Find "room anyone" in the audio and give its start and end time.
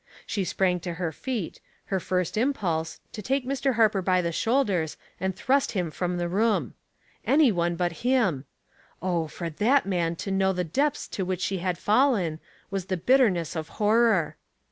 6.27-7.75